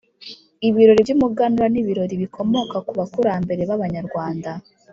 Ibirori 0.67 1.01
by’umuganura 1.05 1.65
ni 1.69 1.79
ibirori 1.81 2.15
bikomoka 2.21 2.75
ku 2.85 2.91
bakurambere 2.99 3.61
ba 3.69 3.81
banyarwanda, 3.83 4.51